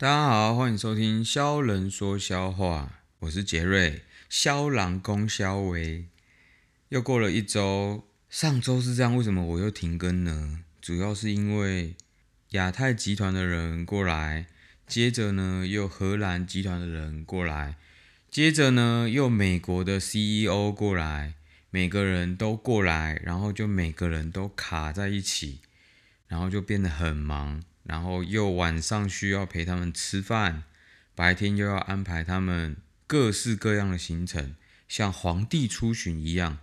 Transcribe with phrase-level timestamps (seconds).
[0.00, 6.06] 大家好，欢迎收听肖人说肖话，我是杰瑞，肖郎公肖维。
[6.88, 10.60] 又过了一周，上周是这样，为什么我又停更呢？
[10.80, 11.96] 主要是因为
[12.52, 14.46] 亚太集团的人过来，
[14.86, 17.76] 接着呢又荷兰集团的人过来，
[18.30, 21.34] 接着呢又美国的 CEO 过来，
[21.68, 25.60] 每个人都过来，然后就每个人都卡在一起，
[26.26, 30.64] 然后就变得很忙，然后又晚上需要陪他们吃饭，
[31.14, 32.76] 白天又要安排他们
[33.06, 34.54] 各式各样的行程，
[34.88, 36.58] 像皇帝出巡一样。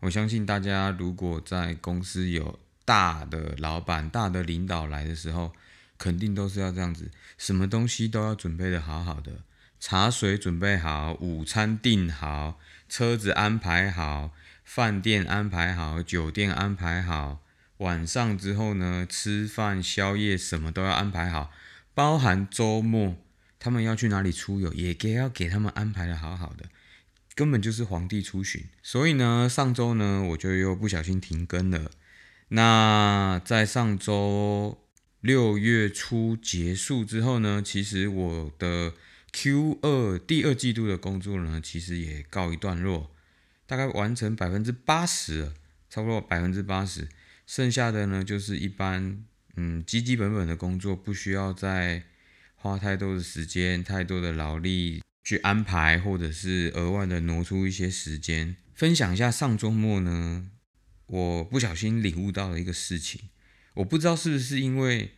[0.00, 5.52] 我相信大家如果在公司有大的老板、大的领导来的时候，
[5.98, 9.40] 肯定都是要这样子，什么东西都要准备的好好的，
[9.80, 17.40] 茶水准备好，午餐订好，车子安排好，饭店安排好，酒店安排好，
[17.78, 21.50] 晚上之后呢，吃饭、宵夜什么都要安排好，
[21.94, 23.16] 包含周末
[23.58, 26.66] 他们要去哪里出游，也给要给他们安排的好好的。
[27.34, 31.90] 根本就是皇帝出巡，所以呢，上周呢我就又不小心停更了。
[32.48, 34.78] 那在上周
[35.20, 38.94] 六月初结束之后呢，其实我的
[39.32, 43.10] Q 二第二季度的工作呢，其实也告一段落，
[43.66, 45.52] 大概完成百分之八十，
[45.90, 47.06] 差不多百分之八十，
[47.46, 49.24] 剩下的呢就是一般
[49.56, 52.02] 嗯基基本本的工作，不需要再
[52.54, 55.02] 花太多的时间、太多的劳力。
[55.24, 60.48] 去安排，或者是额外的挪出一些时间，分享一下上周末呢，
[61.06, 63.22] 我不小心领悟到了一个事情。
[63.74, 65.14] 我不知道是不是因为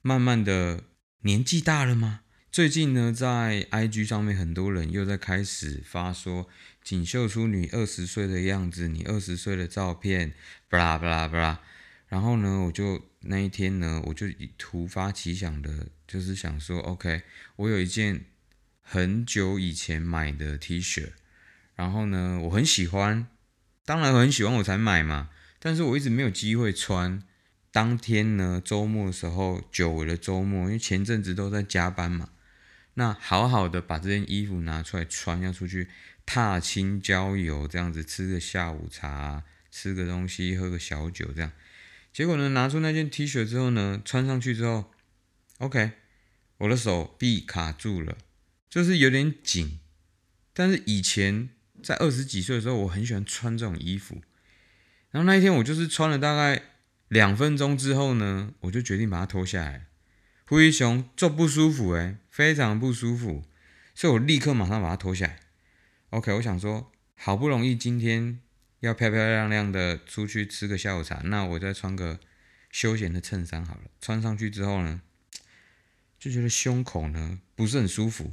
[0.00, 0.84] 慢慢的
[1.22, 2.20] 年纪大了吗？
[2.52, 6.48] 最近呢，在 IG 上面很多人又在开始发说，
[6.82, 10.34] 锦绣出你二十岁的样子，你二十岁的照片，
[10.68, 11.60] 巴拉巴拉巴拉。
[12.08, 14.26] 然后呢，我就那一天呢，我就
[14.58, 17.22] 突发奇想的，就是想说，OK，
[17.56, 18.24] 我有一件。
[18.84, 21.12] 很久以前买的 T 恤，
[21.76, 23.26] 然后呢，我很喜欢，
[23.86, 25.30] 当然很喜欢我才买嘛。
[25.58, 27.22] 但是我一直没有机会穿。
[27.70, 32.30] 当天呢，周末的时候，久违的周末，因为前阵子都在加班嘛，
[32.94, 35.88] 那好好的把这件衣服拿出来穿，要出去
[36.24, 41.52] 踏青郊游，这样子吃个下午茶，吃个东西，喝个小酒，这样。
[42.12, 44.92] 结果呢，拿出那件 T 恤之后呢，穿上去之后
[45.58, 45.92] ，OK，
[46.58, 48.16] 我的手臂卡住了。
[48.68, 49.80] 就是有点紧，
[50.54, 51.50] 但是以前
[51.82, 54.22] 在二十几岁的时候，我很喜欢穿这种衣服。
[55.10, 56.62] 然后那一天我就是穿了大概
[57.08, 59.88] 两分钟之后呢，我就决定把它脱下来。
[60.46, 63.44] 灰熊就不舒服诶，非常不舒服，
[63.94, 65.40] 所以我立刻马上把它脱下来。
[66.12, 68.38] OK，我想说，好不容易今天
[68.80, 72.20] 要漂漂亮亮的出去吃个下午茶，那我再穿个
[72.70, 73.84] 休闲的衬衫好了。
[73.98, 75.00] 穿上去之后呢，
[76.18, 78.30] 就觉得胸口呢不是很舒服。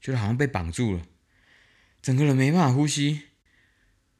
[0.00, 1.02] 觉得好像被绑住了，
[2.00, 3.22] 整个人没办法呼吸。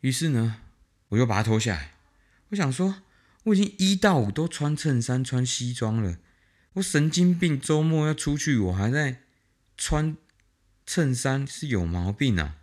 [0.00, 0.62] 于是呢，
[1.10, 1.94] 我又把它脱下来。
[2.48, 3.02] 我想说，
[3.44, 6.18] 我已经一到五都穿衬衫、穿西装了，
[6.72, 7.60] 我神经病！
[7.60, 9.22] 周末要出去，我还在
[9.76, 10.16] 穿
[10.84, 12.56] 衬衫，是有毛病啊！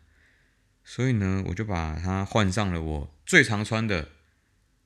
[0.88, 4.12] 所以呢，我就把它换上了我最常穿的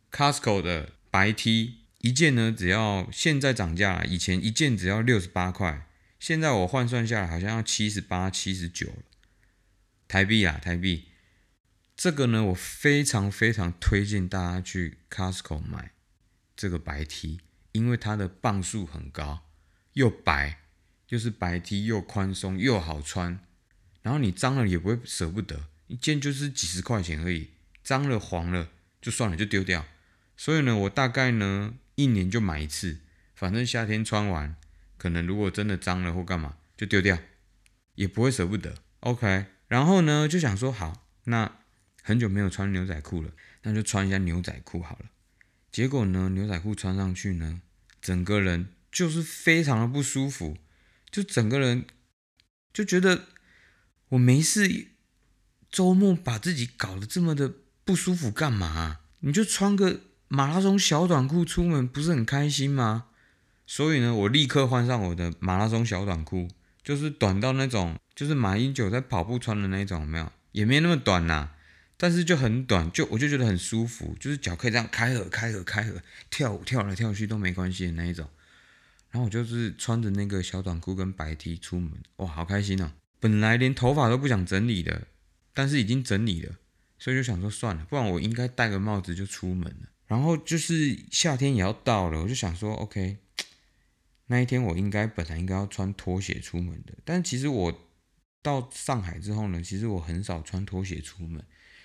[0.09, 5.85] Costco 的白 T，一件呢只要现在涨价，以前一件只要六十八块。
[6.17, 9.03] 现在我换算下来好像要七十八、七十九了，
[10.07, 11.09] 台币啊，台币。
[11.95, 15.91] 这个呢，我非常非常推荐大家去 Costco 买
[16.55, 17.41] 这个白 T，
[17.73, 19.45] 因为它的磅数很高，
[19.93, 20.59] 又白，
[21.09, 23.39] 又是白 T，又宽松又好穿。
[24.01, 27.49] 然后你脏了也不会舍不得，一件就是几十块钱而已，
[27.83, 28.69] 脏了黄了
[29.01, 29.85] 就算了，就丢掉。
[30.37, 33.01] 所以呢，我大概呢一年就买一次，
[33.35, 34.55] 反正夏天穿完。
[34.97, 37.17] 可能如果真的脏了或干嘛，就丢掉，
[37.95, 38.75] 也不会舍不得。
[38.99, 41.59] OK，然后呢就想说好，那
[42.03, 43.31] 很久没有穿牛仔裤了，
[43.63, 45.05] 那就穿一下牛仔裤好了。
[45.71, 47.61] 结果呢，牛仔裤穿上去呢，
[48.01, 50.57] 整个人就是非常的不舒服，
[51.09, 51.85] 就整个人
[52.73, 53.29] 就觉得
[54.09, 54.87] 我没事，
[55.71, 58.99] 周末把自己搞得这么的不舒服干嘛？
[59.19, 63.05] 你就穿个马拉松小短裤出门，不是很开心吗？
[63.65, 66.47] 所以呢，我立刻换上我的马拉松小短裤，
[66.83, 71.51] 就是短到那种，就是马英九在跑步穿的那种，有没有，也没那么短呐，
[71.97, 76.01] 但是就很短，就我就觉得很舒服，就是脚可以这样开合、开合、开合，
[76.31, 78.27] 跳舞跳来跳去都没关系的那一种。
[79.11, 82.91] 然后我就是穿着那个小短裤跟白 T 出门，哇，好开心哦！
[83.19, 85.07] 本来连头发都不想整理的，
[85.59, 86.55] 但是已经整理了，
[86.97, 89.89] 所以就想说算了，不然我应该戴个帽子就出门了。
[90.07, 93.17] 然后就是夏天也要到了，我就想说 OK。
[94.27, 97.89] 那一天我应该本来应该要穿拖鞋出门的，但其实我
[98.41, 101.43] 到上海之后呢，其实我很少穿拖鞋出门，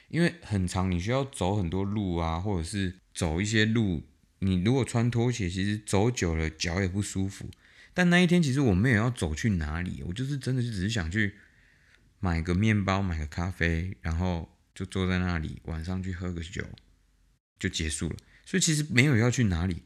[0.09, 4.05] 因为很长，你需要走很多路啊，或者是走一些路，
[4.39, 7.51] 你如果穿拖鞋，其实走久了脚也不舒服。
[7.93, 11.35] 但那一天其实我没有要走去哪里，我就是真的就只是想去
[12.25, 16.65] 买个面包，买个咖啡，然后就坐在那里，晚上去喝个酒，
[17.59, 18.17] 就结束了。
[18.47, 19.83] 所以其实没有要去哪里。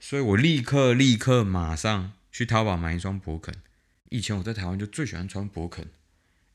[0.00, 3.54] 所以我立刻立刻马上去淘宝买一双博肯。
[4.08, 5.86] 以前我在台湾就最喜欢穿博肯，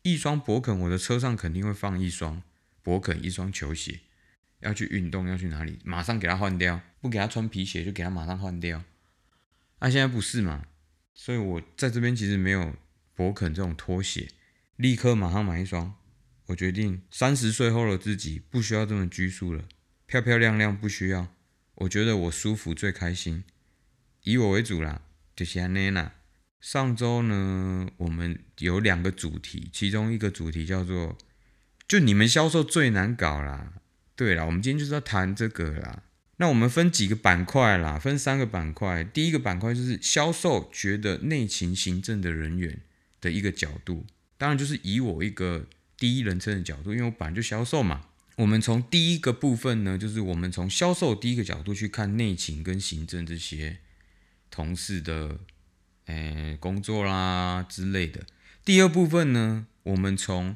[0.02, 2.44] 一双博肯，我的车上肯定会放一双
[2.84, 4.02] 博肯，一双球鞋。
[4.60, 8.84] 要去运动要去哪里，马上给他换掉，不给他穿皮鞋就给他马上换掉。
[9.80, 10.66] 那现在不是嘛？
[11.14, 12.76] 所以我在这边其实没有
[13.16, 14.28] 博肯这种拖鞋，
[14.82, 15.94] 立刻马上买一双。
[16.48, 19.66] 我决定三十岁后的自己不需要这么拘束了，
[20.08, 21.28] 漂漂亮亮不需要。
[21.76, 23.44] 我觉得我舒服最开心，
[24.24, 25.04] 以我为主啦，
[25.36, 26.16] 就是安妮啦。
[26.60, 31.16] 上周呢，我们有两个主题，其中一个主题叫做
[31.88, 33.74] “就你们销售最难搞啦”。
[34.18, 36.04] 对啦，我们今天就是要谈这个啦。
[36.38, 39.04] 那我们分几个板块啦，分三个板块。
[39.04, 42.82] 第一个板块就是销售觉得内勤行政的人员
[43.22, 44.08] 的一个角度，
[44.42, 48.08] 当然就是以我一个第一人称的角度，因为我本来就销售嘛。
[48.38, 53.78] 我们从第一个部分呢，就是我们从销售第一个角度去看内勤跟行政这些
[54.50, 55.42] 同事的，
[56.06, 58.26] 诶工作啦之类的。
[58.66, 60.56] 第二部分呢，我们从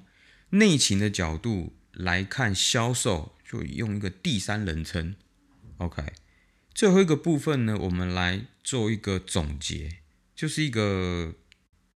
[0.50, 5.16] 内勤的角度来看销售，就用一个第三人称。
[5.78, 6.02] OK，
[6.74, 9.98] 最后一个部分呢，我们来做一个总结，
[10.36, 11.36] 就是一个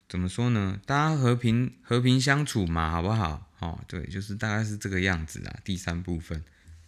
[0.09, 0.81] 怎么说呢？
[0.87, 3.47] 大家和平和平相处嘛，好不好？
[3.59, 5.59] 哦，对，就是大概是这个样子啊。
[5.63, 6.43] 第三部分，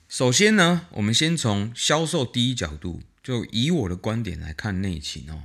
[0.09, 5.43] 首先呢，我们先从销售第一角度，就以我的观点来看内勤哦。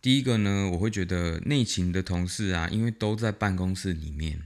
[0.00, 4.42] 第一个呢，我会觉得内勤的同事啊，因为都在办公室里面，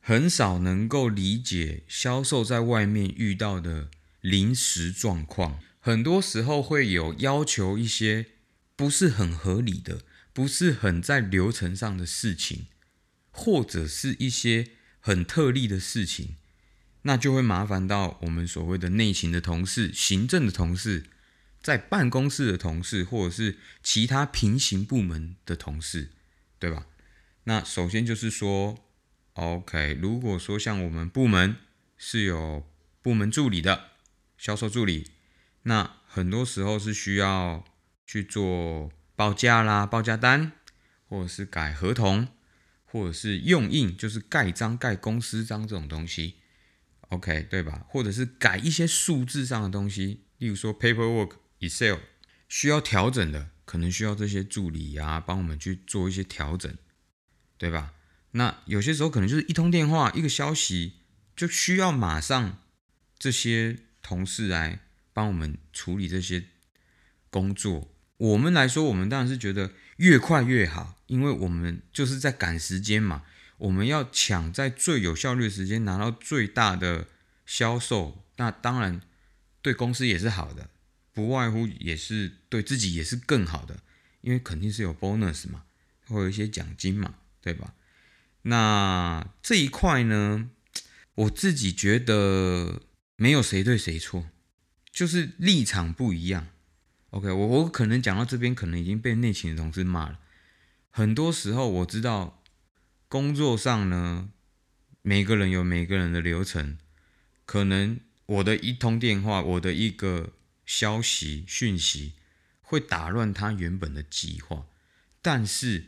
[0.00, 3.88] 很少能够理解销售在外面遇到的
[4.20, 8.26] 临时状况，很多时候会有要求一些
[8.76, 10.00] 不是很合理的，
[10.34, 12.66] 不是很在流程上的事情。
[13.36, 14.68] 或者是一些
[15.00, 16.36] 很特例的事情，
[17.02, 21.06] 那就会麻烦到我们所谓的内勤的同事、行政的同事，
[21.60, 26.12] 在办公室的同事，或者是其他平行部门的同事，
[26.60, 26.86] 对吧？
[27.42, 28.78] 那首先就是说
[29.32, 31.56] ，OK，如果说像我们部门
[31.98, 32.64] 是有
[33.02, 33.90] 部门助理的
[34.38, 35.10] 销售助理，
[35.64, 37.64] 那很多时候是需要
[38.06, 40.52] 去做报价啦、报价单，
[41.08, 42.28] 或者是改合同。
[42.86, 46.36] 或者是用印，就是盖章、盖公司章这种东西
[47.08, 47.84] ，OK，对吧？
[47.88, 51.96] 或者是改一些数字上的东西，例如说 paperwork、Excel
[52.48, 56.72] 需要调整的，可能需要这些助理啊帮我们去做一些调整，
[57.58, 57.94] 对吧？
[58.30, 61.00] 那有些时候可能就是一通电话、一个消息，
[61.34, 62.62] 就需要马上
[63.18, 64.78] 这些同事来
[65.12, 66.44] 帮我们处理这些
[67.28, 67.92] 工作。
[68.24, 73.22] 我们来说，我们当然是觉得越快越好，因为我们就是在赶时间嘛。
[73.58, 77.06] 我们要抢在最有效率的时间拿到最大的
[77.44, 79.00] 销售，那当然
[79.62, 80.70] 对公司也是好的，
[81.12, 83.80] 不外乎也是对自己也是更好的，
[84.22, 85.64] 因为肯定是有 bonus 嘛，
[86.06, 87.74] 会有一些奖金嘛，对吧？
[88.42, 90.50] 那这一块呢，
[91.14, 92.82] 我自己觉得
[93.16, 94.26] 没有谁对谁错，
[94.90, 96.48] 就是立场不一样。
[97.14, 100.18] OK，我我可能讲到这边，可能已经被内勤的同事骂了。
[100.90, 102.42] 很多时候我知道，
[103.06, 104.30] 工作上呢，
[105.00, 106.76] 每个人有每个人的流程，
[107.46, 110.32] 可能我的一通电话，我的一个
[110.66, 112.14] 消息讯息，
[112.60, 114.66] 会打乱他原本的计划。
[115.22, 115.86] 但是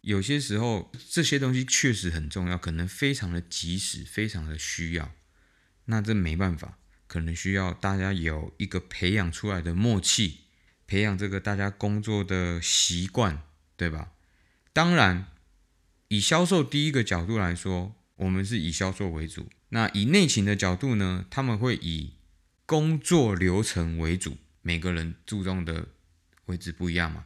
[0.00, 5.12] 有些时候，这些东西确实很重要，可能非常的及时，非常的需要。
[5.84, 10.45] 那这没办法，可能需要大家有一个培养出来的默契。
[10.86, 13.42] 培养这个大家工作的习惯，
[13.76, 14.12] 对吧？
[14.72, 15.26] 当然，
[16.08, 19.48] 以销售第一个角度来说，我们是以销售为主。
[19.70, 21.26] 那以内勤的角度呢？
[21.28, 22.12] 他们会以
[22.64, 24.36] 工作流程为主。
[24.62, 25.88] 每个人注重的
[26.46, 27.24] 位置不一样嘛，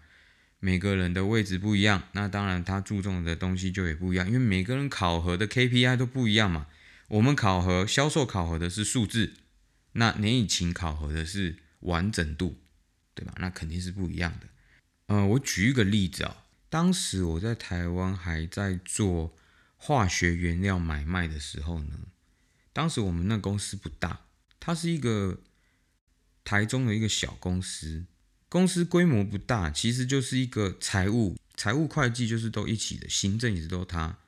[0.59, 4.27] 每个人的位置不一样，那当然他注重的东西就也不一样。
[4.27, 6.67] 因为每个人考核的 KPI 都不一样嘛。
[7.09, 9.35] 我们考核销售考核的是数字，
[9.93, 12.59] 那内勤考核的是完整度。
[13.21, 13.35] 对吧？
[13.39, 14.47] 那肯定是不一样的。
[15.07, 19.37] 呃，我举一个例子啊，当时我在台湾还在做
[19.77, 21.99] 化学原料买卖的时候呢，
[22.73, 24.23] 当时我们那公司不大，
[24.59, 25.41] 它是一个
[26.43, 28.07] 台中的一个小公司。
[28.49, 34.19] 公司规模不大，其实就是一个财务、财务会计就是都一起的，行政也是都他，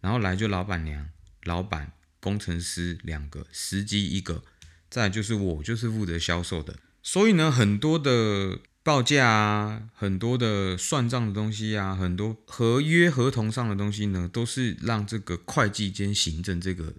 [0.00, 1.08] 然后来就老板娘、
[1.44, 4.44] 老板、工程师两个，司机一个，
[4.90, 16.94] 再就是我就是负责销售的，所以呢，很多的报价啊，很多的算账的东西啊，很多合约合同上的东西呢，都是让这个会计兼行政这个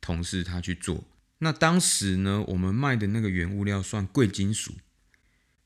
[0.00, 1.04] 同事他去做。
[1.38, 4.74] 那当时呢，我们卖的那个原物料算贵金属。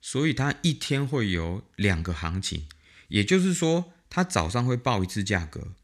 [0.00, 2.68] 所以他一天会有两个行情，
[3.08, 5.74] 也就是说，他早上会报一次价格，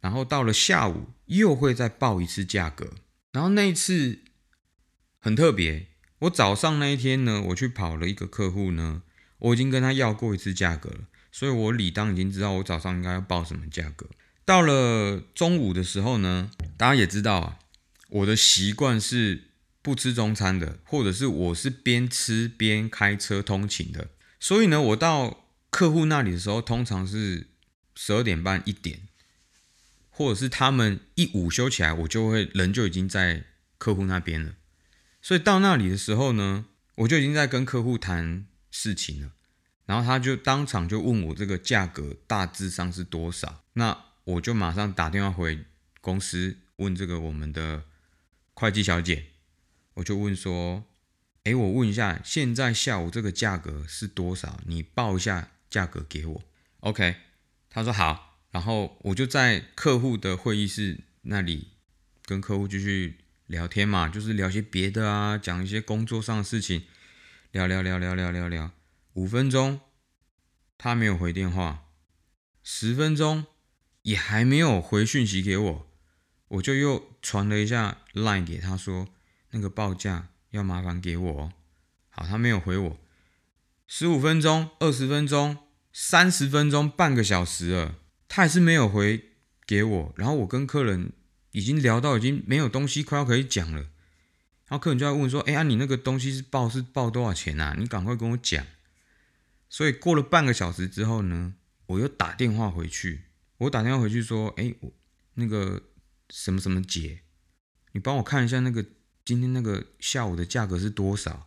[0.00, 2.94] 然后到了下午又会再报一次价格。
[3.30, 4.18] 然后那一次
[5.20, 5.86] 很特别，
[6.24, 9.02] 我早上那一天呢，我去跑了一个客户呢，
[9.38, 11.00] 我已经跟他要过一次价格了，
[11.32, 14.06] 所以我理当已经知道我早上应该要报什么价格。
[14.44, 17.58] 到了中午的时候呢，大家也知道啊，
[18.08, 19.44] 我的习惯是。
[19.84, 24.08] 不吃中餐的，或者是我是边吃边开车通勤的，
[24.40, 27.48] 所以呢，我到客户那里的时候，通常是
[27.94, 29.00] 十二点半一点，
[30.08, 33.44] 或者是他们一午休起来，我就会人就已经在
[33.76, 34.54] 客户那边了。
[35.24, 36.66] 所以到那里的时候呢，
[36.96, 39.32] 我就已经在跟客户谈事情了，
[39.86, 45.64] 然后他就当场就问我这个价格大致上是多少，那我就马上打电话回
[46.02, 47.84] 公司问这个我们的
[48.52, 49.28] 会计小姐。
[49.94, 50.84] 我就问说，
[51.44, 54.60] 哎，我问一下，现在下午这个价格是多少？
[54.66, 56.42] 你报一下价格给我。
[56.80, 57.16] OK，
[57.70, 61.68] 他说好，然后我就在客户的会议室那里
[62.26, 66.84] 跟客户继续聊天嘛，就是聊些别的啊，讲一些工作上的事情，
[67.52, 68.70] 聊聊聊聊聊聊聊，
[69.12, 69.80] 五分钟
[70.78, 71.84] 他没有回电话，
[72.62, 73.46] 十分钟
[74.02, 75.90] 也还没有回讯息给我，
[76.48, 79.08] 我就又传了一下 line 给他说。
[79.50, 81.52] 那个报价要麻烦给我哦。
[82.08, 82.98] 好，他没有回我。
[83.86, 85.58] 十五分钟、二十分钟、
[85.92, 87.94] 三十分钟、半个小时了，
[88.26, 89.30] 他还是没有回
[89.64, 90.12] 给我。
[90.16, 91.12] 然后我跟客人
[91.54, 93.78] 已经聊到已经没有东西快要可以讲了，
[94.66, 97.74] 然后客人就在问说：“哎呀，你那个东西是报是报多少钱啊？
[97.78, 98.66] 你赶快跟我讲。”
[99.70, 101.54] 所以过了半个小时之后呢，
[101.86, 103.22] 我又打电话回去，
[103.58, 104.92] 我打电话回去说：“哎，我
[105.34, 105.82] 那个
[106.28, 107.22] 什么什么姐，
[107.92, 108.84] 你帮我看一下那个。”
[109.26, 111.46] 今天那个下午的价格是多少？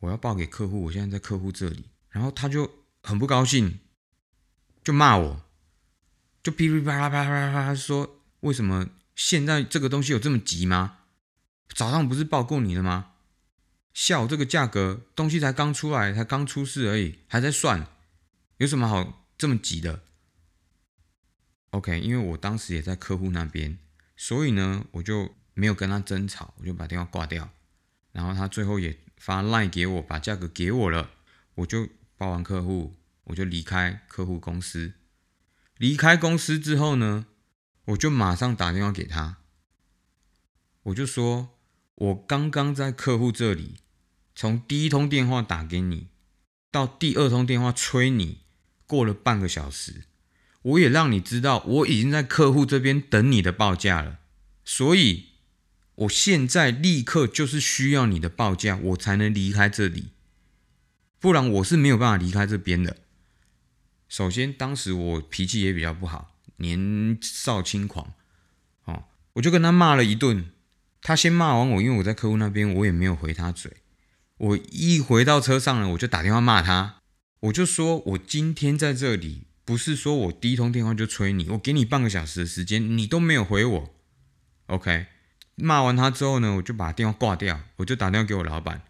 [0.00, 2.68] 我要报给客户，我现在在客户这里，然后他就
[3.00, 3.78] 很不高兴，
[4.82, 5.44] 就骂我，
[6.42, 10.98] 就噼噼啪啦啪啦啪啪啦说：为什么现在这个东西有这么急吗？
[11.74, 13.14] 早上不是报过你了吗？
[13.92, 17.88] 下午这个价格东西才刚出来，才刚出事而已，还在算，
[18.58, 20.04] 有什么好这么急的
[21.70, 23.76] ？OK，因为我当时也在客户那边，
[24.16, 25.34] 所以呢，我就。
[25.58, 27.48] 没有跟他争吵，我就把电话挂掉。
[28.12, 31.12] 然后他最后也发 line 给我，把价格给我了。
[31.54, 32.94] 我就报完客户，
[33.24, 34.92] 我就离开客户公司。
[35.78, 37.24] 离开公司之后呢，
[37.86, 39.38] 我就马上打电话给他。
[40.84, 41.50] 我就说，
[41.94, 43.76] 我刚刚在客户这里，
[44.34, 46.08] 从第一通电话打给你，
[46.70, 48.42] 到第二通电话催你，
[48.86, 50.04] 过了半个小时，
[50.62, 54.18] 我也让你知道，我已经在客户这边等你的报价了。
[54.64, 55.26] 所以。
[56.00, 60.10] 我现在立刻就是需要你的报价，我才能离开这里，
[61.18, 62.98] 不然我是没有办法离开这边的。
[64.06, 68.12] 首先，当时我脾气也比较不好，年少轻狂，
[68.84, 70.50] 哦，我就跟他骂了一顿。
[71.02, 73.70] 他先骂完我，因为我在客户那边，我也没有回他嘴。
[74.38, 76.96] 我一回到车上了，我就打电话骂他，
[77.40, 83.94] 我就说我今天在这里，不是说我第一通电话就催你，我给你半个小时的时间，你都没有回我
[84.66, 85.06] ，OK。
[85.54, 88.82] 骂完他之后呢，我就把电话挂掉，我就打电话给我老板，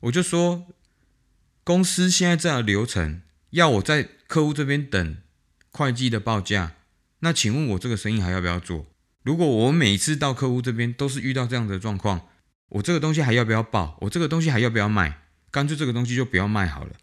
[0.00, 0.66] 我就说
[1.62, 5.18] 公司现在这样流程，要我在客户这边等
[5.70, 6.72] 会计的报价，
[7.24, 8.86] 那请问我这个生意还要不要做？
[9.22, 12.28] 如果我每次到客户这边都是遇到这样的状况，
[12.68, 13.96] 我这个东西还要不要报？
[14.02, 15.22] 我这个东西还要不要卖？
[15.50, 16.96] 干脆这个东西就不要卖好了，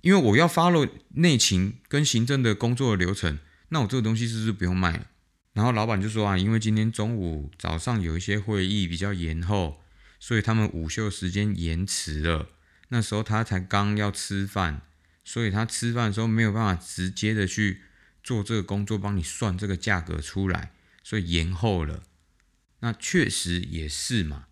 [0.00, 3.38] 因为我要 follow 内勤跟行政的工作流程，
[3.70, 5.06] 那我这个东西是不是不用卖了？
[5.52, 9.82] 然后老板就说啊，因为今天中午早上有一些会议比较延后，
[10.20, 12.48] 所以他们午休时间延迟了。
[12.88, 14.82] 那时候他才刚要吃饭，
[15.24, 17.82] 所以他吃饭的时候没有办法直接的去
[18.26, 20.72] 做这个工作，帮你算这个价格出来，
[21.04, 22.02] 所以延后了。
[22.80, 24.48] 那确实也是嘛。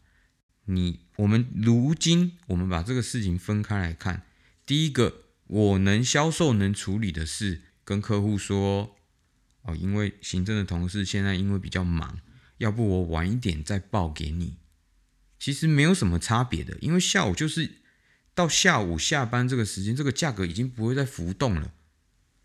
[0.67, 4.23] 你我们如今我们把这个事情分开来看，
[4.65, 8.97] 第一个我能销售能处理的事跟客户说。
[9.67, 12.21] 哦，因为行政的同事现在因为比较忙，
[12.59, 14.59] 要不我晚一点再报给你。
[15.39, 17.79] 其实没有什么差别的，因为下午就是
[18.35, 21.73] 到下午下班这个时间，这个价格已经不会再浮动了，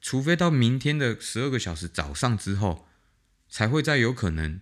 [0.02, 2.88] 除非到明天的十二个小时早上之后，
[3.48, 4.62] 才会再有可能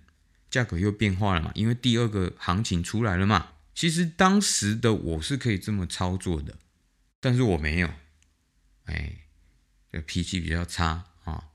[0.50, 1.52] 价格又变化了嘛？
[1.56, 3.50] 因为第二个行情出来了嘛。
[3.76, 6.58] 其实当时的我是可以这么操作的，
[7.20, 7.90] 但是我没有，
[8.86, 9.28] 哎，
[9.92, 11.50] 这脾气比较差啊。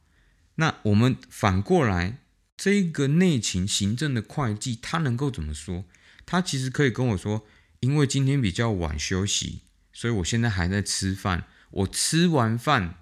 [0.55, 2.19] 那我们反过来，
[2.57, 5.85] 这个内勤行政的会计，他能够怎么说？
[6.25, 7.47] 他其实可以跟我说。
[7.81, 9.63] 因为今天比较晚休息，
[9.93, 11.49] 所以我现在还在吃饭。
[11.73, 13.02] 我吃完饭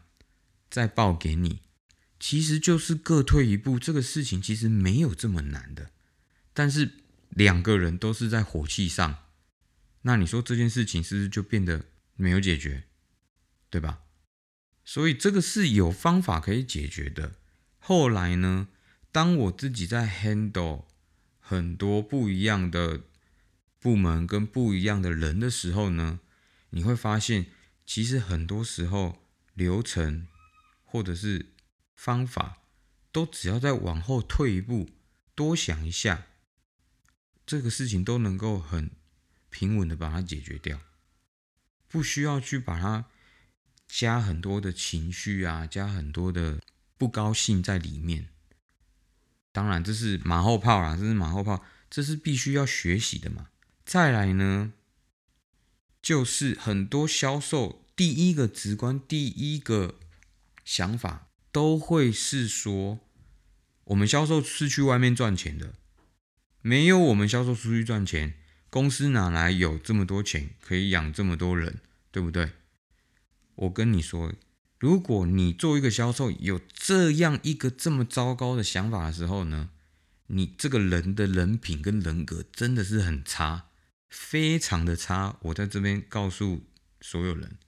[0.71, 1.61] 再报给你，
[2.19, 3.79] 其实就是各退一步。
[3.79, 5.91] 这个事情其实没有这么难的，
[6.55, 6.93] 但是
[7.29, 9.25] 两个人都是在火气上，
[10.03, 12.85] 那你说这件事情是不是就变得没有解决，
[13.69, 14.01] 对吧？
[14.85, 17.37] 所以这个是有方法可以解决的。
[17.79, 18.69] 后来呢，
[19.11, 20.85] 当我自己在 handle
[21.39, 23.03] 很多不一样的。
[23.83, 26.21] 部门跟不一样的人的时候呢，
[26.69, 27.47] 你会发现，
[27.87, 29.25] 其实很多时候
[29.55, 30.27] 流程
[30.91, 31.47] 或者是
[31.95, 32.59] 方法，
[33.13, 34.91] 都只要再往后退一步，
[35.35, 36.27] 多想一下，
[37.47, 38.91] 这个事情都能够很
[39.51, 40.81] 平稳的把它解决掉，
[41.87, 43.07] 不需要去把它
[43.87, 46.61] 加很多的情绪啊，加很多的
[46.99, 48.29] 不高兴在里面。
[49.53, 53.49] 当然，这是马后炮啦，这是马后炮，这是必须要学习的嘛。
[53.85, 54.73] 再来呢，
[56.01, 59.99] 就是很多销售第一个直观、第一个
[60.65, 63.01] 想法都会是说，
[63.85, 65.75] 我们销售是去外面赚钱的，
[66.63, 68.35] 没有我们销售出去赚钱，
[68.69, 72.53] 公司哪来有这么多钱可以养这么多人，对不对？
[73.57, 74.33] 我跟你说，
[74.79, 79.71] 如果你做一个销售有这样一个这么糟糕的想法的时候呢，
[80.29, 83.67] 你这个人的人品跟人格真的是很差。
[84.09, 86.67] 非常的差，我在这边告诉
[87.01, 87.59] 所有人，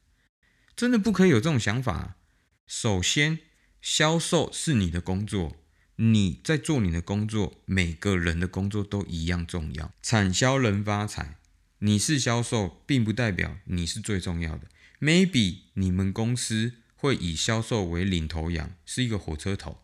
[0.75, 2.17] 真的不可以有这种想法。
[2.66, 3.40] 首先，
[3.81, 5.57] 销售是你的工作，
[5.97, 9.92] 你在做你的工作，每个人的工作都一样重要。
[10.03, 11.38] 产销人发财，
[11.79, 14.68] 你是销售，并不代表你是最重要的。
[15.01, 19.83] Maybe 你们公司会以销售为领头羊，是一个火车头，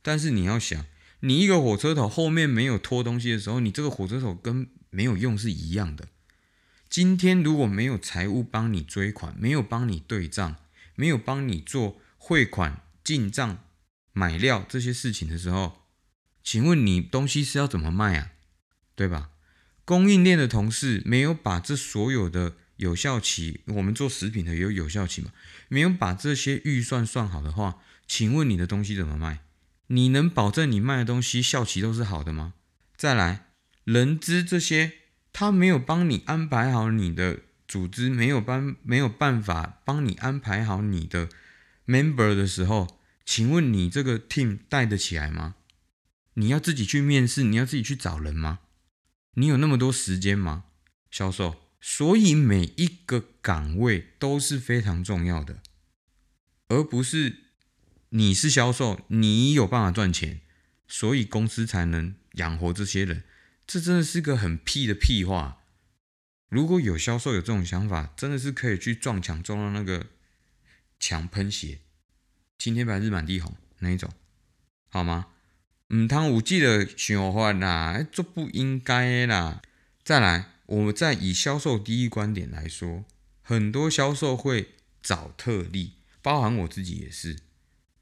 [0.00, 0.86] 但是你要想，
[1.20, 6.08] 你一个火车头后面没有拖东西的时候，你这个火车头跟没有用是一样的。
[6.88, 10.56] 今天如果没有财务帮你追款，没有帮你对账，
[10.94, 13.58] 没有帮你做汇款、进账、
[14.12, 15.82] 买料这些事情的时候，
[16.42, 18.32] 请问你东西是要怎么卖啊？
[18.94, 19.30] 对吧？
[19.84, 25.32] 供应链的同事没有把这所有的有效期，我们做食品的有有效期嘛？
[25.68, 29.40] 没有把这些预算算好的话，请问你的东西怎么卖？
[29.88, 32.54] 你能保证你卖的东西效期都是好的吗？
[32.96, 33.46] 再来。
[33.84, 34.92] 人资这些，
[35.32, 37.40] 他没有帮你安排好你的
[37.72, 41.30] 组织，没有帮没有办法帮你安排好你的
[41.86, 45.54] member 的时候，请问你这个 team 带得起来吗？
[46.34, 48.58] 你要自己去面试，你要自己去找人吗？
[49.36, 50.64] 你有那么多时间吗？
[51.10, 55.62] 销售，所以每一个岗位都是非常重要的，
[56.68, 57.38] 而不是
[58.10, 60.42] 你是销售，你有办法赚钱，
[60.86, 63.24] 所以公司才能养活这些人。
[63.66, 65.61] 这真的是个很屁的屁话。
[66.52, 70.08] 如果有销售有这种想法，真的是可以去撞墙，撞到那个
[71.00, 71.78] 墙喷血，
[72.58, 74.12] 青天白日满地红那一种，
[74.90, 75.28] 好吗？
[75.94, 79.62] 唔通有记得想法啦，这不应该啦。
[80.04, 83.06] 再来，我们再以销售第一观点来说，
[83.40, 87.38] 很多销售会找特例，包含我自己也是。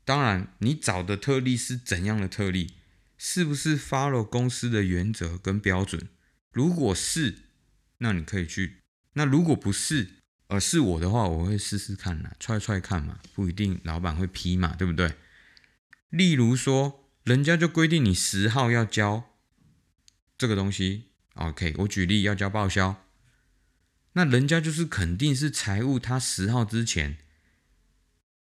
[0.05, 2.75] 当然，你找的特例是怎样的特例？
[3.17, 6.09] 是不是发了公司的原则跟标准？
[6.51, 7.50] 如果是，
[8.03, 8.81] 那你可以去；
[9.13, 10.15] 那如果不是，
[10.49, 15.15] 而是我的话，我会试试看呐，踹踹看嘛，不一定老板会批嘛，对不对？
[16.09, 19.37] 例如说，人家就规定你十号要交
[20.37, 23.05] 这个东西，OK，我举例要交报销，
[24.15, 27.19] 那人家就是肯定是财务，他十号之前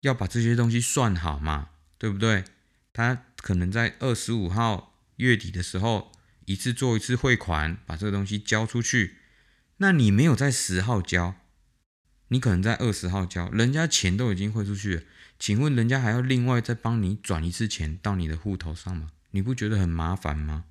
[0.00, 2.44] 要把这些东西算好嘛，对不对？
[2.92, 6.10] 他可能在二十五号月底的时候，
[6.46, 9.18] 一次做一次汇款，把这个东西交出去。
[9.82, 11.34] 那你没有在十号交，
[12.28, 15.02] 你可能在二十号交，人家钱都已经汇出去了。
[15.40, 19.10] 请问人家还要另外再帮你转一次钱到你的户头上吗？
[19.32, 20.66] 你不觉得很麻烦吗？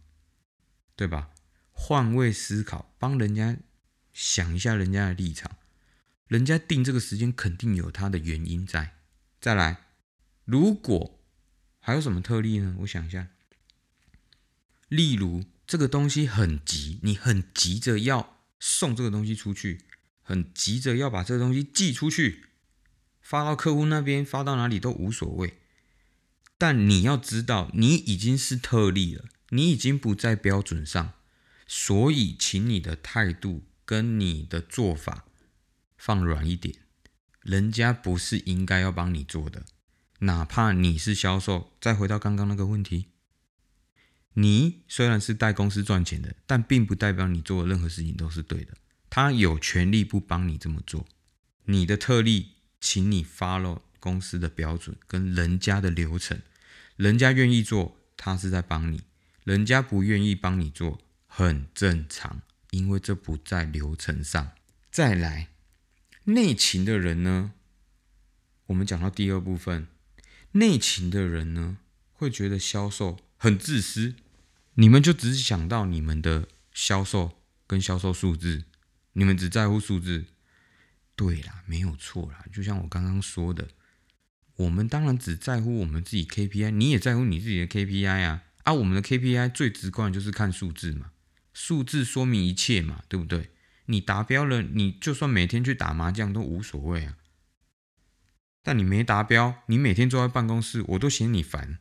[0.95, 1.31] 对吧？
[1.71, 3.57] 换位思考，帮人家
[4.13, 5.57] 想一下人家的立场，
[6.29, 8.93] 人家定这个时间肯定有他的原因在。
[9.41, 9.81] 再来，
[10.45, 11.17] 如果。
[11.83, 12.75] 还有什么特例呢？
[12.81, 13.27] 我想一下，
[14.87, 19.85] 例如这个东西很急，你很急着要送这个东西出去，
[20.21, 22.45] 很急着要把这个东西寄出去，
[23.19, 25.57] 发到客户那边，发到哪里都无所谓。
[26.59, 31.13] 但你要知道，你已经是特例了，你已经不在标准上，
[31.67, 35.25] 所以请你的态度跟你的做法
[35.97, 36.75] 放软一点。
[37.41, 39.65] 人家不是应该要帮你做的，
[40.19, 41.73] 哪怕你是销售。
[41.81, 43.07] 再回到刚刚那个问题，
[44.33, 48.73] 你虽然是带公司赚钱的，但并不代表你做的任何事情都是对的。
[49.09, 51.05] 他有权利不帮你这么做。
[51.65, 56.41] 你的特例，请你 follow 公司的标准跟人家的流程。
[56.95, 58.99] 人家愿意做，他是在帮你；
[59.43, 64.51] 人家不愿意帮你做，很正常，因为这不在流程上。
[64.89, 65.49] 再来。
[66.25, 67.53] 内勤的人呢？
[68.67, 69.87] 我们讲到第二部分，
[70.51, 71.79] 内勤的人呢，
[72.13, 74.13] 会觉得销售很自私。
[74.75, 78.65] 你们就只想到你们的销售跟销售数字，
[79.13, 80.25] 你们只在乎数字。
[81.15, 82.45] 对啦，没有错啦。
[82.53, 83.69] 就像我刚刚说的，
[84.57, 88.43] 我们当然只在乎我们自己 KPI，你也在乎你自己的 KPI 啊。
[88.61, 91.09] 啊，我们的 KPI 最直观就是看数字嘛，
[91.51, 93.49] 数字说明一切嘛，对不对？
[93.87, 97.17] 你达标了，你就算每天去打麻将都无所谓啊。
[98.61, 101.79] 但你没达标，你每天坐在办公室，我都嫌你烦，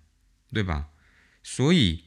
[0.50, 0.88] 对吧？
[1.42, 2.04] 所以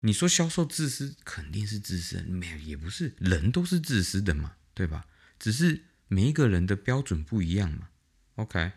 [0.00, 5.06] 你说销售自私，肯定是自私，没有也不是，人都是自私的嘛，对吧？
[5.38, 7.88] 只是每一个人的标准不一样嘛。
[8.36, 8.72] OK，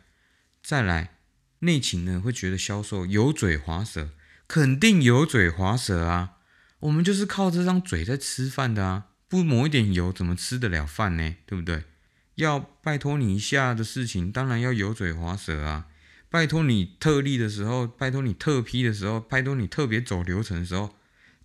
[0.64, 1.20] 再来，
[1.60, 4.12] 内勤呢会觉得销售油嘴滑舌，
[4.48, 6.38] 肯定油嘴滑舌啊。
[6.80, 9.08] 我们就是靠这张嘴在吃饭的啊。
[9.30, 11.36] 不抹一点油，怎么吃得了饭呢？
[11.46, 11.84] 对不对？
[12.36, 15.88] 要拜托你一下的事情，当然要油嘴滑舌啊。
[16.30, 20.96] 拜托你特例的时候，拜托你特批的时候，拜托你特别走流程的时候，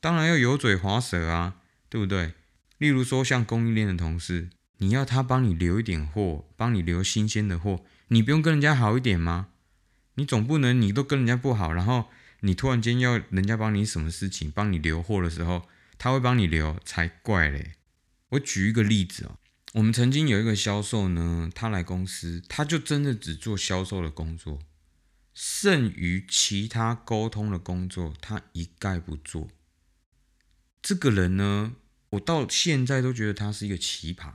[0.01, 1.57] 当然要油嘴滑舌啊，
[1.89, 2.35] 对不对？
[2.79, 9.49] 例如说，像供应链的同事，你要他帮你留一点货，帮你留新鲜的货，你不用跟人家好一点吗？
[10.17, 12.07] 你总不能你都跟人家不好，然后
[12.41, 15.69] 你突然间要人家帮你什么事情，帮你留货的时候。
[15.99, 17.75] 他会帮你留才怪嘞！
[18.31, 19.39] 我举一个例子哦，
[19.75, 24.59] 我们曾经有一个销售呢，他来公司，他就真的只做销售的工作，
[25.33, 29.49] 剩余其他沟通的工作他一概不做。
[30.81, 31.75] 这个人呢，
[32.11, 34.33] 我到现在都觉得他是一个奇葩，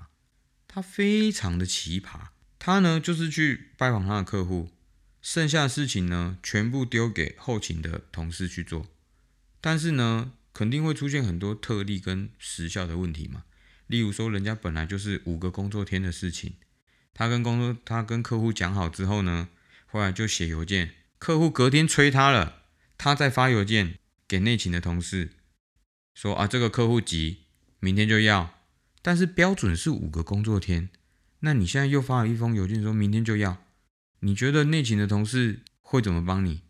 [0.67, 2.29] 他非常的奇葩。
[2.59, 4.69] 他呢，就是去拜访他的客户，
[5.21, 8.87] 剩下的事情呢，全部丢给后勤的同事去做，
[9.61, 10.33] 但是呢。
[10.53, 13.43] 肯定会出现很多特例跟时效的问题嘛。
[13.85, 16.55] 例如说，人家本来就是五个工作天的事情，
[17.13, 19.49] 他跟工作他跟客户讲好之后呢，
[19.97, 22.61] 后来就写邮件，客户隔天催他了，
[22.99, 25.31] 他再发邮件给内勤的同事
[26.13, 27.45] 说啊，这个客户急，
[27.79, 28.59] 明天就要，
[29.01, 30.89] 但是标准是五个工作天，
[31.39, 33.57] 那你现在又发了一封邮件说明天就要，
[34.19, 36.61] 你觉得内勤的同事会怎么帮你？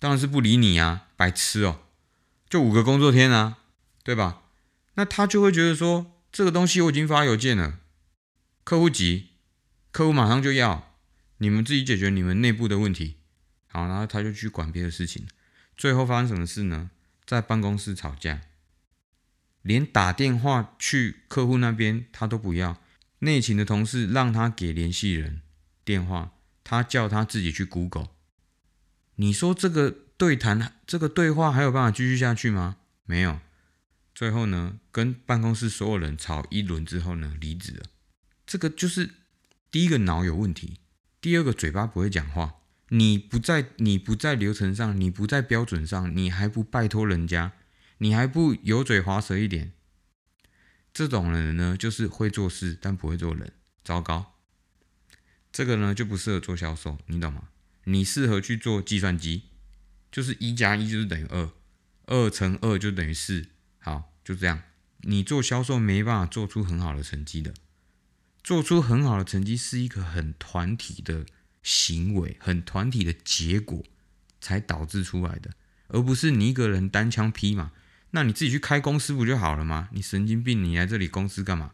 [0.00, 1.82] 当然是不理你啊，白痴哦。
[2.50, 3.58] 就五个工作天啊，
[4.02, 4.42] 对吧？
[4.94, 7.78] 那他就会觉得说，这个东西我已经发邮件了，
[8.64, 9.28] 客户急，
[9.92, 10.91] 客户马上就要，
[11.42, 13.16] 你们自己解决你们内部的问题。
[13.66, 15.26] 好，然后他就去管别的事情。
[15.76, 16.90] 最后发生什么事呢？
[17.26, 18.42] 在办公室吵架，
[19.62, 22.80] 连打电话去客户那边他都不要。
[23.18, 25.42] 内勤的同事让他给联系人
[25.84, 28.10] 电话，他叫他自己去 Google。
[29.16, 29.98] 你说这个？
[30.18, 32.76] 对谈这个对话还有办法继续下去吗？
[33.06, 33.40] 没有，
[34.14, 37.82] 最后呢，跟办公室所有人吵一轮之后呢，离职了。
[38.46, 39.10] 这个就是
[39.72, 40.78] 第一个脑有问题，
[41.22, 42.56] 第二个嘴巴不会讲话。
[42.88, 47.52] 你不在，你不在流程上，你不在标准上，你还不拜托人家，
[47.98, 49.72] 你还不油嘴滑舌一点，
[50.92, 54.34] 这种人呢，就是会做事但不会做人，糟糕。
[55.50, 57.44] 这个呢就不适合做销售，你懂吗？
[57.84, 59.44] 你适合去做计算机。
[60.10, 61.50] 就是一加一就是等于二，
[62.06, 63.46] 二乘二就等于四。
[63.78, 64.60] 好，就这样。
[65.02, 67.54] 你做销售没办法做出很好的成绩的，
[68.42, 71.26] 做出很好的成绩是一个很团体的
[71.62, 73.84] 行为，很团体的结果
[74.40, 75.50] 才导致出来的，
[75.88, 77.72] 而不是你一个人单枪匹马。
[78.10, 79.88] 那你自己去开公司不就好了吗？
[79.92, 81.72] 你神经病，你来这里公司干嘛？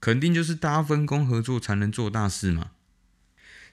[0.00, 2.72] 肯定就是大家分工合作才能做大事嘛。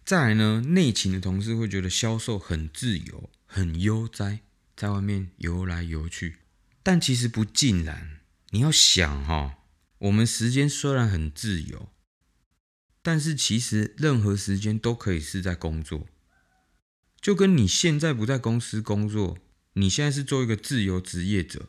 [0.03, 3.29] 再来呢，内勤的同事会觉得销售很自由。
[3.53, 4.39] 很悠哉，
[4.77, 6.37] 在外面游来游去，
[6.81, 8.21] 但其实不尽然。
[8.51, 9.57] 你要想哈，
[10.01, 11.89] 我们时间虽然很自由，
[13.03, 16.07] 但是其实任何时间都可以是在工作。
[17.21, 19.37] 就跟你现在不在公司工作，
[19.73, 21.67] 你现在是做一个自由职业者，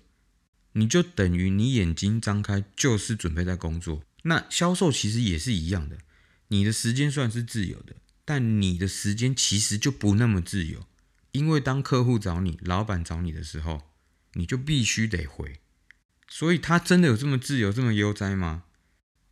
[0.73, 5.99] 你就等于你眼睛张开就是准备在工作，那销售其实也是一样的，
[6.49, 10.87] 你的时间算是自由的，但你的时间其实就不那么自由，
[11.33, 13.83] 因为当客户找你、老板找你的时候，
[14.33, 15.61] 你就必须得回。
[16.33, 18.65] 所以他真的有这么自由、这么悠哉吗？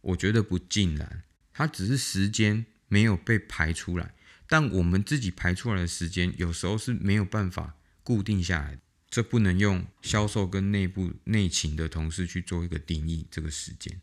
[0.03, 4.15] 我觉得不尽然，他只是时间没有被排出来。
[4.47, 8.83] 但我们自己排出来的时间，有时候是没有办法固定下来的。
[9.09, 13.27] 这不能用销售跟内部内勤的同事去做一个定义。
[13.31, 14.03] 这个时间，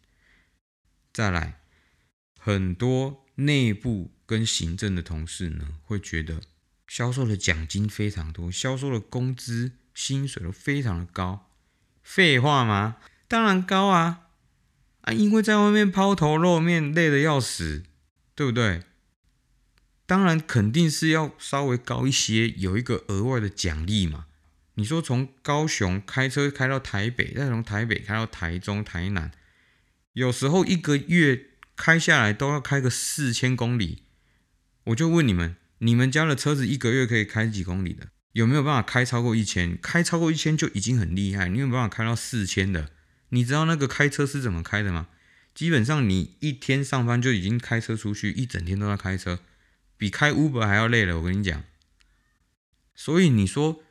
[1.13, 1.61] 再来，
[2.39, 6.41] 很多内部跟行政的同事呢，会觉得
[6.87, 11.46] 销售的奖金非常多，销售的工资薪水都非常的高。
[12.07, 12.95] 废话吗？
[13.27, 14.21] 当然高啊！
[15.01, 17.83] 啊，因为在外面抛头露面，累得要死，
[18.33, 18.83] 对不对？
[20.05, 24.27] 当然肯定是要稍微高一些，有一个额外的奖励嘛。
[24.75, 29.29] 你说从高雄开车开到台北，再从台北开到台中、台南，
[30.13, 34.03] 有时候一个月开下来都要开个四千公里。
[34.85, 38.07] 我就问你们，你们家的车子一个月可以开几公里的？
[38.37, 39.77] 有没有办法开超过一千？
[39.81, 41.49] 开超过一千就已经很厉害。
[41.49, 42.91] 你有办法开到四千的？
[43.29, 45.07] 你知道那个开车是怎么开的吗？
[45.55, 49.39] 基本上你一天上班就已经开车出去，一整天都在开车，
[49.97, 51.17] 比开 Uber 还要累了。
[51.17, 51.63] 我跟你讲，
[52.95, 53.83] 所以你说。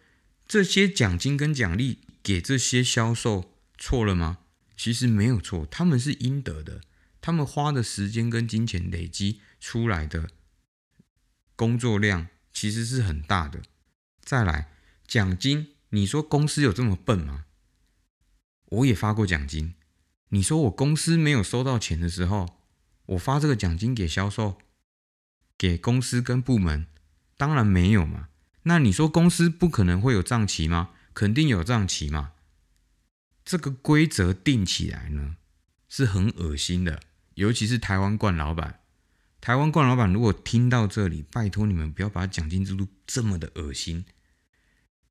[0.48, 4.38] 这些奖金跟奖励给这些销售错了吗？
[4.76, 6.82] 其实没有错，他们是应得的。
[7.20, 10.30] 他们花的时间跟金钱累积出来的
[11.56, 13.62] 工作量其实是很大的。
[14.26, 14.72] 再来，
[15.06, 17.44] 奖金，你说公司有这么笨吗？
[18.64, 19.74] 我也发过奖金。
[20.30, 22.58] 你说我公司没有收到钱的时候，
[23.06, 24.58] 我发这个奖金给销售、
[25.56, 26.88] 给公司跟部门，
[27.36, 28.26] 当然没有嘛。
[28.64, 30.90] 那你说公司不可能会有账期吗？
[31.14, 32.32] 肯定有账期嘛。
[33.44, 35.36] 这个规则定起来呢，
[35.88, 37.00] 是很恶心的。
[37.34, 38.80] 尤其是台湾冠老板，
[39.40, 44.04] 台湾冠老板如果听到这里，拜托你们不要把奖金制度这么的恶心。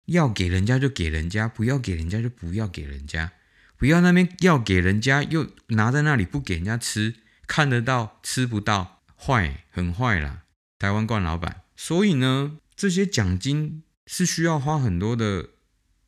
[0.05, 3.31] 要给人家就给人家，不要给人家就不要给人家。
[3.77, 7.15] 不要那边要给人家又拿在那里不给人家吃，
[7.45, 10.43] 看得到吃不到，坏很坏啦。
[10.79, 12.59] 台湾冠老板，所以呢。
[12.77, 15.51] 这些奖金是需要花很多的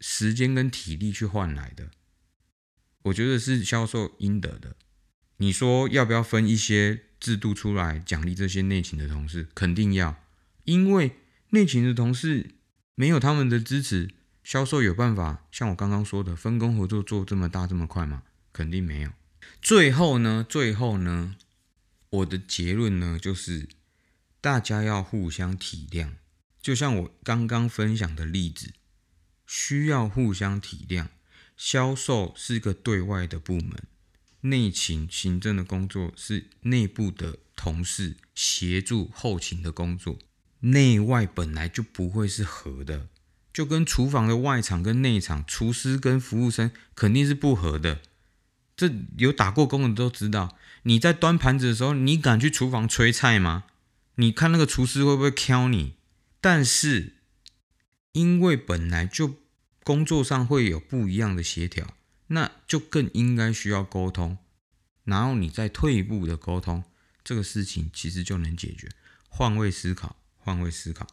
[0.01, 1.91] 时间跟体力去换来的，
[3.03, 4.75] 我觉得是销售应得的。
[5.37, 9.47] 你说要不要分一些制度出来奖励这些内勤的同事？
[9.55, 10.21] 肯定要，
[10.65, 11.15] 因为
[11.51, 12.56] 内勤的同事
[12.99, 14.09] 没有他们的支持，
[14.43, 18.23] 销售有办法像我刚刚说的分工合作做这么大这么快吗？
[18.51, 19.11] 肯定没有。
[19.61, 21.35] 最后呢，最后呢，
[22.09, 23.69] 我的结论呢就是
[24.41, 26.13] 大家要互相体谅。
[26.59, 28.73] 就像我刚刚分享的例子，
[29.45, 31.09] 需要互相体谅。
[31.55, 33.83] 销售是个对外的部门，
[34.41, 40.17] 内勤行政的工作是内部的同事协助后勤的工作，
[40.59, 43.07] 内外本来就不会是合的，
[43.53, 48.01] 就跟厨房的外场跟内场，厨师跟服务生肯定是不合的。
[48.75, 50.57] 这有打过工的都知道。
[50.83, 53.65] 你在端盘子的时候，你敢去厨房催菜吗？
[54.15, 55.95] 你看那个厨师会不会敲你？
[56.39, 57.17] 但是，
[58.13, 59.35] 因为本来就
[59.83, 61.93] 工作上会有不一样的协调，
[62.27, 64.37] 那就更应该需要沟通。
[65.03, 66.83] 然后你再退一步的沟通，
[67.23, 68.89] 这个事情其实就能解决。
[69.29, 70.16] 换位思考，
[70.47, 71.05] 换位思考，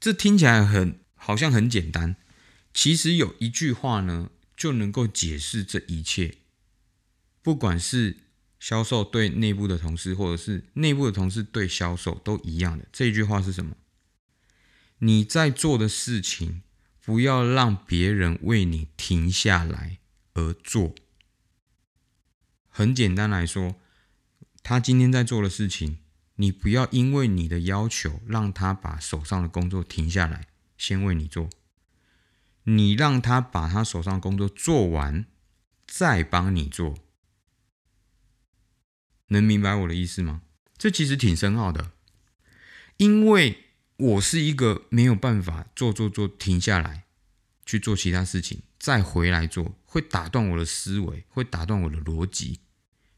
[0.00, 2.16] 这听起来很好像很简单。
[2.72, 6.38] 其实有一句话呢，就能够解释这一切。
[7.42, 8.16] 不管是
[8.58, 12.86] 销售对内部的同事，或者是内部的同事对销售，都一样的。
[12.90, 13.76] 这一句话是什么？
[15.00, 16.62] 你在做的事情，
[17.04, 19.98] 不要让别人为你停下来
[20.32, 20.94] 而做。
[22.70, 23.76] 很简单来说，
[24.62, 25.98] 他今天在做的事情，
[26.40, 30.48] 你不要因为你的要求让他把手上的工作停下来，
[30.78, 31.50] 先为你做。
[32.64, 35.26] 你让他把他手上工作做完，
[35.86, 36.96] 再帮你做。
[39.28, 40.40] 能明白我的意思吗？
[40.78, 41.92] 这其实挺深奥的，
[42.96, 43.66] 因为。
[44.00, 47.04] 我是一个没有办法做做做停下来
[47.66, 52.60] 去做其他事情，再回来做，会打断我的思维，会打断我的逻辑。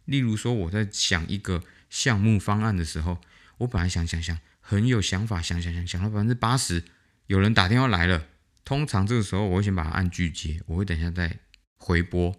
[0.06, 3.20] 例如说，我在想一个项目方案的时候，
[3.59, 6.83] 我本来想想想很有想法，想想想想到百分之八十，
[7.26, 8.28] 有人打电话来了。
[8.64, 11.38] 通常这个时候，我会先把它按拒接，我会等一下再
[11.76, 12.35] 回拨，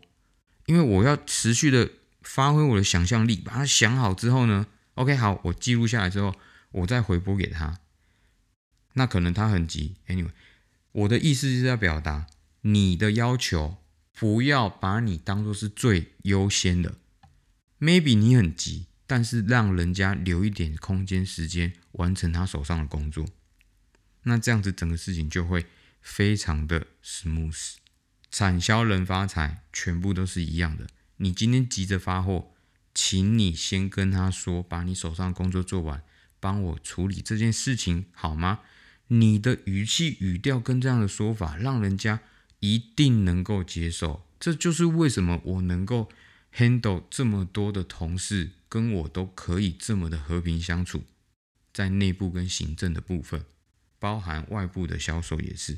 [0.66, 1.88] 因为我要持续的
[2.24, 6.34] 发挥我的想象力，把它想好之后呢，OK，好，我记录下来之后，
[6.72, 7.80] 我再回拨给他。
[8.94, 10.32] 那可能他很急，Anyway，
[10.94, 12.26] 我的意思是要表达
[12.62, 13.78] 你的要求，
[14.12, 16.96] 不要把你当做是最优先的。
[17.80, 23.26] ，maybe 你很急，但是让人家留一点空间时间完成他手上的工作，
[24.24, 25.66] 那这样子整个事情就会
[26.02, 27.76] 非常的 smooth。
[28.32, 30.88] 产销人发财，全部都是一样的。
[31.18, 32.54] 你今天急着发货，
[32.94, 36.02] 请你先跟他说，把你手上工作做完，
[36.40, 38.62] 帮我处理这件事情好吗？
[39.10, 42.22] 你的语气语调跟这样的说法，让人家
[42.60, 44.26] 一定能够接受。
[44.40, 46.10] 这就是为什么我能够
[46.56, 51.04] handle 这么多的同事，跟我都可以这么的和平相处，
[51.72, 53.46] 在内部跟行政的部分，
[54.00, 55.78] 包含外部的销售也是。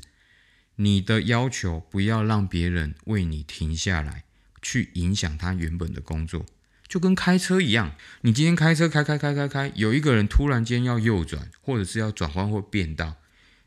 [0.76, 4.24] 你的要求不要让别人为你停下来，
[4.62, 6.46] 去影响他原本的工作，
[6.88, 7.94] 就跟开车一样。
[8.22, 13.16] 你今天开车开开开开开，有一个人突然间要右转，或者是要转弯或变道，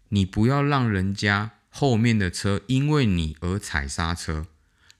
[0.07, 4.47] 你不要让人家后面的车因为你而踩刹车。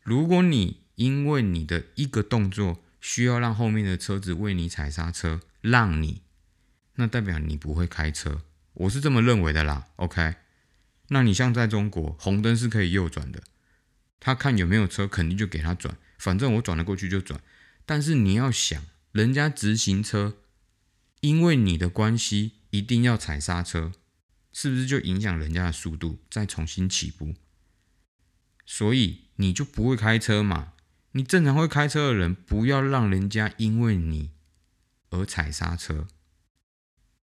[0.04, 6.22] 如果你因为你的一个动作需要让后面的车子为你踩刹车，让你，
[6.96, 8.44] 那代表你不会开车。
[8.74, 9.88] 我是这么认为的啦。
[9.98, 10.36] OK。
[11.12, 13.42] 那你像在中国，红灯是可以右转的，
[14.20, 17.42] 他看有没有车，肯定就给他转，反正我转得过去就转。
[17.84, 20.38] 但是你要想，人家直行车，
[21.22, 23.92] 因为你的关系一定要踩刹车，
[24.54, 27.34] 是不是就影响人家的速度，再重新起步？
[28.68, 30.74] 所以你就不会开车嘛？
[31.12, 34.32] 你正常会开车的人，不要让人家因为你
[35.10, 36.08] 而踩刹车，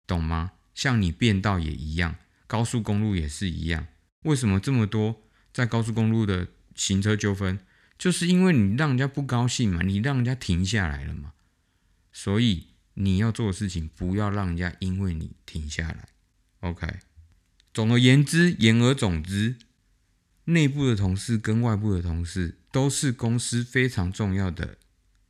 [0.05, 0.51] 懂吗？
[0.73, 2.15] 像你变道也一样。
[2.45, 3.88] 高速公路也是一样，
[4.23, 7.59] 为什么这么多在高速公路的行车纠纷？
[7.97, 11.33] 就是因为你让人家不高兴嘛，你让人家停下来了嘛。
[12.12, 16.09] 所以你要做的事情，不要让人家因为你停下来。
[16.59, 16.99] OK。
[17.73, 19.55] 总而言之，言而总之，
[20.45, 24.77] 内部的同事跟外部的同事都是公司非常重要的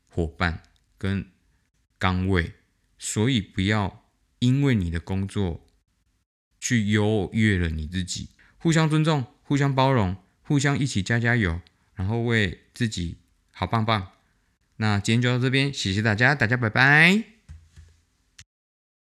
[0.08, 0.64] 伙伴
[0.98, 1.26] 跟
[1.98, 2.54] 岗位，
[2.98, 4.06] 所以不要
[4.40, 5.68] 因为你的工作。
[6.66, 11.60] 去优越了你自己，互相尊重，互相包容，互相一起加加油，
[11.94, 13.18] 然后为自己
[13.52, 14.14] 好棒棒。
[14.78, 17.33] 那今天就到这边，谢谢大家，大家拜拜。